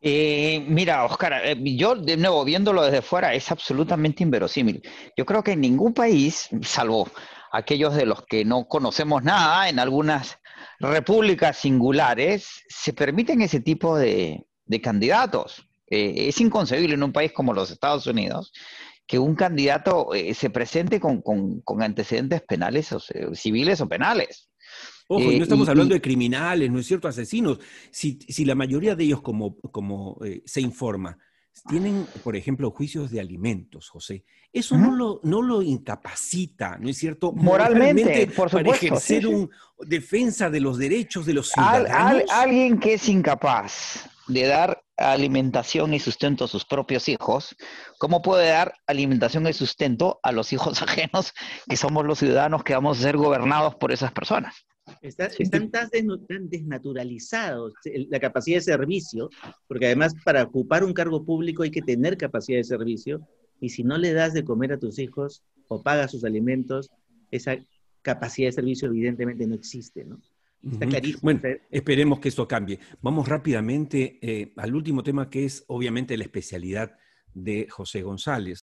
Eh, 0.00 0.64
mira, 0.68 1.04
Oscar, 1.04 1.40
eh, 1.44 1.76
yo 1.76 1.94
de 1.94 2.16
nuevo 2.16 2.44
viéndolo 2.44 2.82
desde 2.82 3.02
fuera 3.02 3.32
es 3.34 3.50
absolutamente 3.52 4.24
inverosímil. 4.24 4.82
Yo 5.16 5.24
creo 5.24 5.44
que 5.44 5.52
en 5.52 5.60
ningún 5.60 5.94
país, 5.94 6.48
salvo 6.62 7.08
aquellos 7.54 7.94
de 7.94 8.04
los 8.04 8.26
que 8.26 8.44
no 8.44 8.66
conocemos 8.66 9.22
nada, 9.22 9.68
en 9.68 9.78
algunas 9.78 10.38
repúblicas 10.80 11.56
singulares 11.56 12.64
se 12.68 12.92
permiten 12.92 13.42
ese 13.42 13.60
tipo 13.60 13.96
de, 13.96 14.44
candidatos. 14.82 15.68
Eh, 15.86 16.28
es 16.28 16.40
inconcebible 16.40 16.94
en 16.94 17.02
un 17.04 17.12
país 17.12 17.32
como 17.32 17.54
los 17.54 17.70
Estados 17.70 18.06
Unidos 18.08 18.52
que 19.06 19.18
un 19.18 19.36
candidato 19.36 20.14
eh, 20.14 20.34
se 20.34 20.50
presente 20.50 20.98
con, 20.98 21.22
antecedentes 21.80 22.42
penales 22.42 22.90
o 22.90 23.00
civiles 23.34 23.80
o 23.80 23.88
penales. 23.88 24.48
Ojo, 25.06 25.24
no 25.24 25.30
eh, 25.30 25.38
estamos 25.38 25.68
hablando 25.68 25.94
de 25.94 26.00
criminales, 26.00 26.70
¿no 26.72 26.80
es 26.80 26.86
cierto? 26.86 27.06
Asesinos. 27.06 27.60
Si, 27.92 28.18
la 28.44 28.56
mayoría 28.56 28.96
de 28.96 29.04
ellos, 29.04 29.22
como, 29.22 29.58
como 29.70 30.18
se 30.44 30.60
informa, 30.60 31.18
tienen, 31.68 32.06
por 32.22 32.36
ejemplo, 32.36 32.70
juicios 32.70 33.10
de 33.10 33.20
alimentos, 33.20 33.88
José. 33.88 34.24
Eso 34.52 34.76
no, 34.76 34.92
lo, 34.92 35.20
no 35.22 35.42
lo 35.42 35.62
incapacita, 35.62 36.78
¿no 36.78 36.88
es 36.88 36.98
cierto? 36.98 37.32
Moralmente, 37.32 38.26
por 38.28 38.50
supuesto. 38.50 38.70
Para 38.70 38.76
ejercer 38.76 39.26
una 39.26 39.48
defensa 39.80 40.50
de 40.50 40.60
los 40.60 40.78
derechos 40.78 41.26
de 41.26 41.34
los 41.34 41.50
ciudadanos. 41.50 42.30
alguien 42.30 42.78
que 42.78 42.94
es 42.94 43.08
incapaz 43.08 44.08
de 44.28 44.46
dar 44.46 44.84
alimentación 44.96 45.92
y 45.92 46.00
sustento 46.00 46.44
a 46.44 46.48
sus 46.48 46.64
propios 46.64 47.08
hijos, 47.08 47.56
¿cómo 47.98 48.22
puede 48.22 48.48
dar 48.48 48.74
alimentación 48.86 49.46
y 49.46 49.52
sustento 49.52 50.20
a 50.22 50.32
los 50.32 50.52
hijos 50.52 50.82
ajenos, 50.82 51.32
que 51.68 51.76
somos 51.76 52.04
los 52.04 52.18
ciudadanos 52.18 52.62
que 52.62 52.74
vamos 52.74 52.98
a 52.98 53.02
ser 53.02 53.16
gobernados 53.16 53.74
por 53.74 53.92
esas 53.92 54.12
personas? 54.12 54.66
Están 55.02 55.70
tan, 55.70 55.88
desnaturalizados 56.48 57.74
la 57.84 58.20
capacidad 58.20 58.58
de 58.58 58.62
servicio, 58.62 59.30
porque 59.66 59.86
además 59.86 60.14
para 60.24 60.42
ocupar 60.42 60.84
un 60.84 60.92
cargo 60.92 61.24
público 61.24 61.62
hay 61.62 61.70
que 61.70 61.82
tener 61.82 62.16
capacidad 62.16 62.58
de 62.58 62.64
servicio, 62.64 63.26
y 63.60 63.70
si 63.70 63.82
no 63.82 63.96
le 63.98 64.12
das 64.12 64.34
de 64.34 64.44
comer 64.44 64.72
a 64.72 64.78
tus 64.78 64.98
hijos 64.98 65.42
o 65.68 65.82
pagas 65.82 66.10
sus 66.10 66.24
alimentos, 66.24 66.90
esa 67.30 67.56
capacidad 68.02 68.48
de 68.48 68.52
servicio 68.52 68.88
evidentemente 68.88 69.46
no 69.46 69.54
existe, 69.54 70.04
¿no? 70.04 70.20
Está 70.62 70.86
clarísimo. 70.86 71.20
Bueno, 71.22 71.40
esperemos 71.70 72.20
que 72.20 72.28
esto 72.28 72.48
cambie. 72.48 72.78
Vamos 73.02 73.28
rápidamente 73.28 74.18
eh, 74.22 74.52
al 74.56 74.74
último 74.74 75.02
tema 75.02 75.28
que 75.28 75.44
es 75.44 75.64
obviamente 75.66 76.16
la 76.16 76.24
especialidad 76.24 76.96
de 77.34 77.66
José 77.68 78.02
González. 78.02 78.60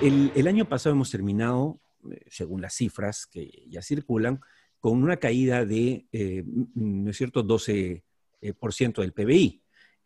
El, 0.00 0.30
el 0.36 0.46
año 0.46 0.68
pasado 0.68 0.94
hemos 0.94 1.10
terminado, 1.10 1.80
eh, 2.12 2.20
según 2.28 2.60
las 2.60 2.74
cifras 2.74 3.26
que 3.26 3.50
ya 3.68 3.82
circulan, 3.82 4.40
con 4.80 5.02
una 5.02 5.16
caída 5.16 5.64
de, 5.64 6.06
eh, 6.12 6.44
¿no 6.74 7.10
es 7.10 7.16
cierto?, 7.16 7.42
12% 7.42 8.02
eh, 8.42 9.02
del 9.02 9.12
PBI. 9.12 9.62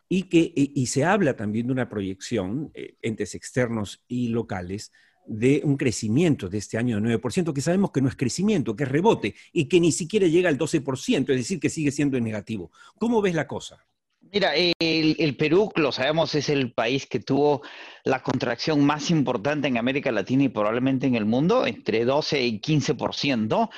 Y, 0.09 0.23
que, 0.23 0.51
y 0.55 0.85
se 0.87 1.05
habla 1.05 1.37
también 1.37 1.67
de 1.67 1.73
una 1.73 1.87
proyección, 1.87 2.69
eh, 2.73 2.95
entes 3.01 3.33
externos 3.33 4.03
y 4.09 4.27
locales, 4.27 4.91
de 5.25 5.61
un 5.63 5.77
crecimiento 5.77 6.49
de 6.49 6.57
este 6.57 6.77
año 6.77 6.99
de 6.99 7.17
9%, 7.17 7.53
que 7.53 7.61
sabemos 7.61 7.91
que 7.91 8.01
no 8.01 8.09
es 8.09 8.15
crecimiento, 8.15 8.75
que 8.75 8.83
es 8.83 8.89
rebote, 8.89 9.35
y 9.53 9.65
que 9.65 9.79
ni 9.79 9.91
siquiera 9.91 10.27
llega 10.27 10.49
al 10.49 10.57
12%, 10.57 11.19
es 11.29 11.37
decir, 11.37 11.59
que 11.59 11.69
sigue 11.69 11.91
siendo 11.91 12.19
negativo. 12.19 12.71
¿Cómo 12.97 13.21
ves 13.21 13.35
la 13.35 13.47
cosa? 13.47 13.85
Mira, 14.33 14.53
el, 14.55 15.35
Perú, 15.35 15.71
lo 15.75 15.91
sabemos, 15.91 16.35
es 16.35 16.47
el 16.47 16.71
país 16.71 17.05
que 17.05 17.19
tuvo 17.19 17.63
la 18.05 18.23
contracción 18.23 18.85
más 18.85 19.09
importante 19.11 19.67
en 19.67 19.77
América 19.77 20.09
Latina 20.09 20.43
y 20.43 20.49
probablemente 20.49 21.05
en 21.05 21.15
el 21.15 21.25
mundo, 21.25 21.65
entre 21.67 22.05
12 22.05 22.41
y 22.41 22.61
15%, 22.61 23.69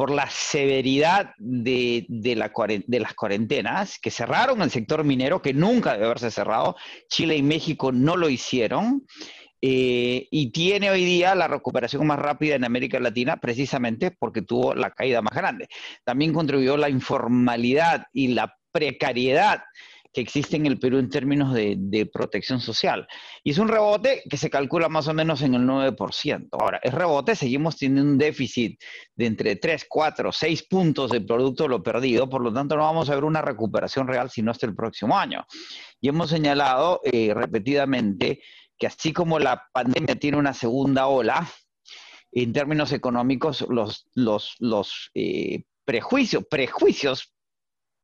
por 0.00 0.10
la 0.10 0.30
severidad 0.30 1.34
de, 1.36 2.06
las 2.08 3.14
cuarentenas 3.14 3.98
que 3.98 4.10
cerraron 4.10 4.62
el 4.62 4.70
sector 4.70 5.04
minero, 5.04 5.42
que 5.42 5.52
nunca 5.52 5.92
debe 5.92 6.06
haberse 6.06 6.30
cerrado. 6.30 6.74
Chile 7.10 7.36
y 7.36 7.42
México 7.42 7.92
no 7.92 8.16
lo 8.16 8.30
hicieron. 8.30 9.06
Eh, 9.60 10.26
y 10.30 10.52
tiene 10.52 10.88
hoy 10.90 11.04
día 11.04 11.34
la 11.34 11.48
recuperación 11.48 12.06
más 12.06 12.18
rápida 12.18 12.54
en 12.54 12.64
América 12.64 12.98
Latina 12.98 13.36
precisamente 13.36 14.10
porque 14.10 14.40
tuvo 14.40 14.74
la 14.74 14.90
caída 14.90 15.20
más 15.20 15.34
grande. 15.34 15.68
También 16.02 16.32
contribuyó 16.32 16.78
la 16.78 16.88
informalidad 16.88 18.06
y 18.14 18.28
la 18.28 18.56
precariedad 18.72 19.64
que 20.12 20.20
existe 20.20 20.56
en 20.56 20.66
el 20.66 20.78
Perú 20.78 20.98
en 20.98 21.08
términos 21.08 21.54
de, 21.54 22.10
protección 22.12 22.60
social. 22.60 23.06
Y 23.44 23.50
es 23.50 23.58
un 23.58 23.68
rebote 23.68 24.22
que 24.28 24.36
se 24.36 24.50
calcula 24.50 24.88
más 24.88 25.06
o 25.08 25.14
menos 25.14 25.42
en 25.42 25.54
el 25.54 25.62
9%. 25.62 26.48
Ahora, 26.52 26.80
es 26.82 26.92
rebote, 26.92 27.36
seguimos 27.36 27.76
teniendo 27.76 28.10
un 28.10 28.18
déficit 28.18 28.80
de 29.14 29.26
entre 29.26 29.56
3, 29.56 29.86
4, 29.88 30.32
6 30.32 30.66
puntos 30.68 31.10
del 31.10 31.24
producto 31.24 31.68
lo 31.68 31.82
perdido, 31.82 32.28
por 32.28 32.42
lo 32.42 32.52
tanto 32.52 32.76
no 32.76 32.82
vamos 32.82 33.08
a 33.08 33.14
ver 33.14 33.24
una 33.24 33.42
recuperación 33.42 34.08
real 34.08 34.30
sino 34.30 34.50
hasta 34.50 34.66
el 34.66 34.74
próximo 34.74 35.16
año. 35.16 35.44
Y 36.00 36.08
hemos 36.08 36.30
señalado 36.30 37.00
eh, 37.04 37.32
repetidamente 37.34 38.40
que 38.78 38.86
así 38.86 39.12
como 39.12 39.38
la 39.38 39.62
pandemia 39.72 40.16
tiene 40.16 40.38
una 40.38 40.54
segunda 40.54 41.06
ola, 41.06 41.48
en 42.32 42.52
términos 42.52 42.92
económicos, 42.92 43.66
los, 43.68 44.06
los, 44.14 44.54
los 44.60 45.10
eh, 45.14 45.64
prejuicios, 45.84 46.44
prejuicios 46.48 47.32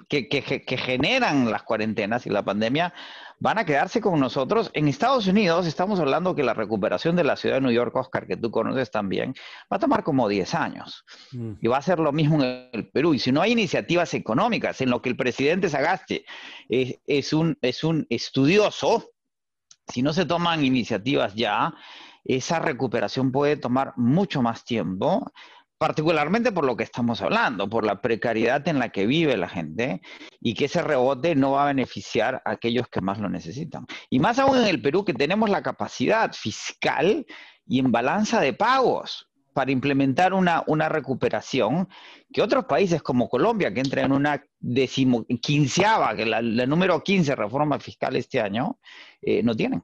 que, 0.09 0.79
generan 0.79 1.51
las 1.51 1.63
cuarentenas 1.63 2.27
y 2.27 2.31
la 2.31 2.45
pandemia 2.45 2.95
van 3.39 3.59
a 3.59 3.65
quedarse 3.65 4.01
con 4.01 4.19
nosotros. 4.21 4.71
En 4.73 4.89
Estados 4.89 5.27
Unidos 5.27 5.67
estamos 5.67 6.01
hablando 6.01 6.35
que 6.35 6.43
la 6.43 6.55
recuperación 6.55 7.17
de 7.17 7.25
la 7.25 7.37
ciudad 7.37 7.57
de 7.57 7.61
New 7.63 7.73
York, 7.73 7.95
Oscar, 7.97 8.27
que 8.27 8.37
tú 8.37 8.51
conoces 8.51 8.91
también, 8.91 9.35
va 9.71 9.77
a 9.77 9.81
tomar 9.81 10.05
como 10.05 10.29
10 10.29 10.55
años. 10.55 11.05
Mm. 11.33 11.53
Y 11.61 11.69
va 11.69 11.79
a 11.79 11.83
ser 11.83 11.99
lo 11.99 12.13
mismo 12.13 12.43
en 12.43 12.69
el 12.73 12.89
Perú. 12.89 13.15
Y 13.15 13.19
si 13.19 13.33
no 13.33 13.43
hay 13.43 13.53
iniciativas 13.53 14.15
económicas 14.15 14.81
en 14.81 14.91
lo 14.91 15.03
que 15.03 15.09
el 15.09 15.17
presidente 15.17 15.69
Sagaste 15.69 16.25
es, 16.69 17.33
un, 17.33 17.59
es 17.61 17.85
un 17.85 18.07
estudioso, 18.09 19.11
si 19.89 20.03
no 20.03 20.13
se 20.13 20.25
toman 20.25 20.65
iniciativas 20.65 21.35
ya, 21.35 21.75
esa 22.25 22.59
recuperación 22.59 23.31
puede 23.31 23.57
tomar 23.57 23.93
mucho 23.97 24.43
más 24.43 24.65
tiempo 24.65 25.31
particularmente 25.79 26.53
por 26.53 26.65
lo 26.65 26.77
que 26.77 26.85
estamos 26.85 27.21
hablando, 27.21 27.69
por 27.69 27.85
la 27.85 28.01
precariedad 28.01 28.67
en 28.69 28.79
la 28.79 28.89
que 28.91 29.07
vive 29.07 29.37
la 29.37 29.49
gente 29.49 30.01
y 30.41 30.55
que 30.55 30.67
ese 30.67 30.83
rebote 30.83 31.35
no 31.35 31.53
va 31.53 31.65
a 31.65 31.67
beneficiar 31.67 32.43
a 32.45 32.53
aquellos 32.53 32.89
que 32.89 33.01
más 33.01 33.19
lo 33.19 33.29
necesitan. 33.29 33.87
Y 34.09 34.19
más 34.19 34.39
aún 34.39 34.59
en 34.59 34.67
el 34.67 34.81
Perú 34.81 35.05
que 35.05 35.15
tenemos 35.15 35.51
la 35.51 35.63
capacidad 35.63 36.33
fiscal 36.33 37.27
y 37.67 37.79
en 37.79 37.93
balanza 37.93 38.41
de 38.41 38.53
pagos 38.53 39.29
para 39.53 39.71
implementar 39.71 40.35
una, 40.35 40.63
una 40.67 40.89
recuperación 40.89 41.89
que 42.33 42.43
otros 42.43 42.67
países 42.67 43.03
como 43.03 43.29
Colombia, 43.29 43.73
que 43.73 43.81
entra 43.81 44.03
en 44.03 44.13
una 44.13 44.45
decimoquinceava, 44.61 46.15
que 46.15 46.27
la, 46.27 46.43
la 46.43 46.67
número 46.67 47.03
15 47.03 47.35
reforma 47.35 47.81
fiscal 47.81 48.17
este 48.17 48.41
año, 48.41 48.79
eh, 49.23 49.43
no 49.43 49.55
tienen. 49.57 49.83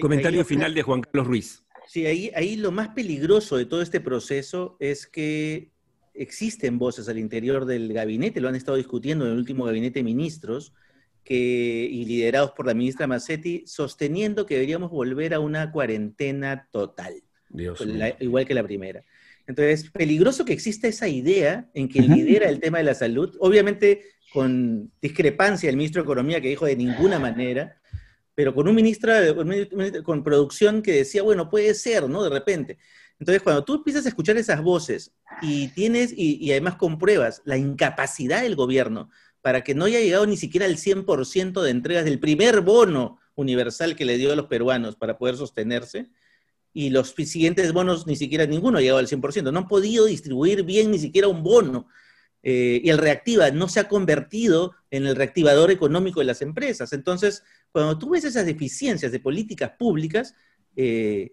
Comentario 0.00 0.44
final 0.44 0.74
de 0.74 0.82
Juan 0.82 1.02
Carlos 1.02 1.26
Ruiz. 1.26 1.64
Sí, 1.88 2.04
ahí, 2.04 2.30
ahí 2.34 2.56
lo 2.56 2.70
más 2.70 2.90
peligroso 2.90 3.56
de 3.56 3.64
todo 3.64 3.80
este 3.80 3.98
proceso 3.98 4.76
es 4.78 5.06
que 5.06 5.70
existen 6.12 6.78
voces 6.78 7.08
al 7.08 7.18
interior 7.18 7.64
del 7.64 7.92
gabinete, 7.94 8.42
lo 8.42 8.48
han 8.48 8.56
estado 8.56 8.76
discutiendo 8.76 9.24
en 9.24 9.32
el 9.32 9.38
último 9.38 9.64
gabinete 9.64 10.00
de 10.00 10.04
ministros, 10.04 10.74
que, 11.24 11.88
y 11.90 12.04
liderados 12.04 12.52
por 12.52 12.66
la 12.66 12.74
ministra 12.74 13.06
Massetti, 13.06 13.64
sosteniendo 13.66 14.44
que 14.44 14.54
deberíamos 14.54 14.90
volver 14.90 15.32
a 15.32 15.40
una 15.40 15.72
cuarentena 15.72 16.68
total, 16.70 17.22
igual 18.20 18.46
que 18.46 18.54
la 18.54 18.64
primera. 18.64 19.04
Entonces, 19.46 19.90
peligroso 19.90 20.44
que 20.44 20.52
exista 20.52 20.88
esa 20.88 21.08
idea 21.08 21.70
en 21.72 21.88
que 21.88 22.02
lidera 22.02 22.50
el 22.50 22.60
tema 22.60 22.78
de 22.78 22.84
la 22.84 22.94
salud, 22.94 23.34
obviamente 23.40 24.02
con 24.30 24.92
discrepancia 25.00 25.70
el 25.70 25.76
ministro 25.76 26.02
de 26.02 26.04
Economía 26.04 26.40
que 26.42 26.48
dijo 26.48 26.66
de 26.66 26.76
ninguna 26.76 27.18
manera, 27.18 27.80
pero 28.38 28.54
con 28.54 28.68
un 28.68 28.76
ministro, 28.76 29.12
con 30.04 30.22
producción 30.22 30.80
que 30.80 30.92
decía, 30.92 31.24
bueno, 31.24 31.50
puede 31.50 31.74
ser, 31.74 32.08
¿no? 32.08 32.22
De 32.22 32.30
repente. 32.30 32.78
Entonces, 33.18 33.42
cuando 33.42 33.64
tú 33.64 33.74
empiezas 33.74 34.06
a 34.06 34.10
escuchar 34.10 34.36
esas 34.36 34.62
voces 34.62 35.10
y 35.42 35.66
tienes, 35.70 36.12
y, 36.16 36.48
además 36.52 36.76
compruebas 36.76 37.42
la 37.44 37.56
incapacidad 37.56 38.42
del 38.42 38.54
gobierno 38.54 39.10
para 39.42 39.64
que 39.64 39.74
no 39.74 39.86
haya 39.86 39.98
llegado 39.98 40.24
ni 40.24 40.36
siquiera 40.36 40.66
al 40.66 40.76
100% 40.76 41.62
de 41.62 41.70
entregas 41.70 42.04
del 42.04 42.20
primer 42.20 42.60
bono 42.60 43.18
universal 43.34 43.96
que 43.96 44.04
le 44.04 44.18
dio 44.18 44.32
a 44.32 44.36
los 44.36 44.46
peruanos 44.46 44.94
para 44.94 45.18
poder 45.18 45.36
sostenerse, 45.36 46.08
y 46.72 46.90
los 46.90 47.08
siguientes 47.08 47.72
bonos 47.72 48.06
ni 48.06 48.14
siquiera 48.14 48.46
ninguno 48.46 48.78
ha 48.78 48.82
llegado 48.82 49.00
al 49.00 49.08
100%, 49.08 49.50
no 49.50 49.58
han 49.58 49.66
podido 49.66 50.04
distribuir 50.04 50.62
bien 50.62 50.92
ni 50.92 51.00
siquiera 51.00 51.26
un 51.26 51.42
bono. 51.42 51.88
Eh, 52.44 52.80
y 52.84 52.90
el 52.90 52.98
reactiva 52.98 53.50
no 53.50 53.68
se 53.68 53.80
ha 53.80 53.88
convertido 53.88 54.76
en 54.92 55.08
el 55.08 55.16
reactivador 55.16 55.72
económico 55.72 56.20
de 56.20 56.26
las 56.26 56.40
empresas. 56.40 56.92
Entonces, 56.92 57.42
cuando 57.72 57.98
tú 57.98 58.10
ves 58.10 58.24
esas 58.24 58.46
deficiencias 58.46 59.12
de 59.12 59.20
políticas 59.20 59.72
públicas, 59.78 60.34
eh, 60.76 61.32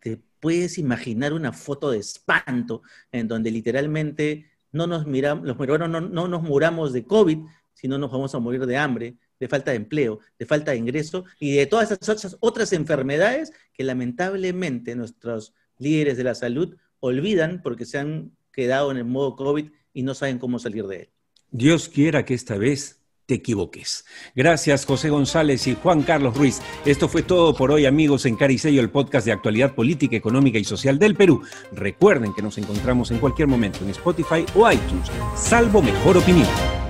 te 0.00 0.20
puedes 0.40 0.78
imaginar 0.78 1.32
una 1.32 1.52
foto 1.52 1.90
de 1.90 1.98
espanto 1.98 2.82
en 3.12 3.28
donde 3.28 3.50
literalmente 3.50 4.50
no 4.72 4.86
nos 4.86 5.06
miramos, 5.06 5.46
los 5.46 5.56
peruanos 5.56 5.88
no, 5.88 6.00
no, 6.00 6.28
nos 6.28 6.42
muramos 6.42 6.92
de 6.92 7.04
COVID, 7.04 7.38
sino 7.72 7.98
nos 7.98 8.10
vamos 8.10 8.34
a 8.34 8.38
morir 8.38 8.66
de 8.66 8.76
hambre, 8.76 9.16
de 9.38 9.48
falta 9.48 9.70
de 9.70 9.76
empleo, 9.76 10.20
de 10.38 10.46
falta 10.46 10.70
de 10.72 10.78
ingreso 10.78 11.24
y 11.38 11.56
de 11.56 11.66
todas 11.66 11.90
esas 11.90 12.36
otras 12.40 12.72
enfermedades 12.72 13.52
que 13.72 13.84
lamentablemente 13.84 14.96
nuestros 14.96 15.54
líderes 15.78 16.16
de 16.16 16.24
la 16.24 16.34
salud 16.34 16.76
olvidan 17.00 17.60
porque 17.62 17.84
se 17.84 17.98
han 17.98 18.36
quedado 18.52 18.90
en 18.90 18.96
el 18.96 19.04
modo 19.04 19.36
COVID 19.36 19.70
y 19.92 20.02
no 20.02 20.14
saben 20.14 20.38
cómo 20.38 20.58
salir 20.58 20.86
de 20.86 20.96
él. 20.96 21.10
Dios 21.50 21.88
quiera 21.88 22.24
que 22.24 22.34
esta 22.34 22.56
vez 22.56 23.02
te 23.26 23.34
equivoques. 23.34 24.04
Gracias 24.34 24.86
José 24.86 25.10
González 25.10 25.66
y 25.66 25.74
Juan 25.74 26.02
Carlos 26.02 26.36
Ruiz. 26.36 26.60
Esto 26.84 27.08
fue 27.08 27.22
todo 27.22 27.54
por 27.54 27.70
hoy 27.70 27.86
amigos 27.86 28.24
en 28.26 28.36
Caricello, 28.36 28.80
el 28.80 28.90
podcast 28.90 29.26
de 29.26 29.32
actualidad 29.32 29.74
política, 29.74 30.16
económica 30.16 30.58
y 30.58 30.64
social 30.64 30.98
del 30.98 31.14
Perú. 31.16 31.42
Recuerden 31.72 32.32
que 32.32 32.42
nos 32.42 32.56
encontramos 32.58 33.10
en 33.10 33.18
cualquier 33.18 33.48
momento 33.48 33.80
en 33.84 33.90
Spotify 33.90 34.46
o 34.54 34.70
iTunes, 34.70 35.10
salvo 35.34 35.82
mejor 35.82 36.16
opinión. 36.16 36.85